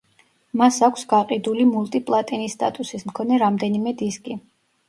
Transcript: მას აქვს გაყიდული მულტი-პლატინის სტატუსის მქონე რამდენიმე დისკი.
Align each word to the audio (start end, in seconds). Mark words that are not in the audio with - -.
მას 0.61 0.79
აქვს 0.87 1.03
გაყიდული 1.11 1.67
მულტი-პლატინის 1.73 2.57
სტატუსის 2.57 3.07
მქონე 3.11 3.41
რამდენიმე 3.47 3.95
დისკი. 4.01 4.41